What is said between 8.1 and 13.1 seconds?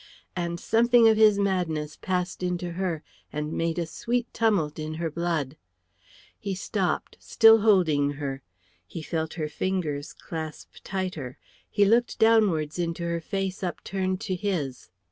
her; he felt her fingers clasp tighter; he looked downwards into